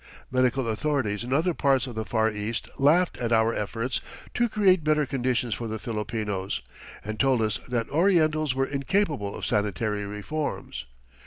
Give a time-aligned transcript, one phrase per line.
[0.31, 4.01] Medical authorities in other parts of the Far East laughed at our efforts
[4.33, 6.63] to create better conditions for the Filipinos,
[7.05, 10.85] and told us that Orientals were incapable of sanitary reforms.